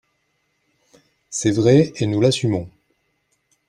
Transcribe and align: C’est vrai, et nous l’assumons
C’est 1.29 1.51
vrai, 1.51 1.93
et 1.97 2.07
nous 2.07 2.21
l’assumons 2.21 2.67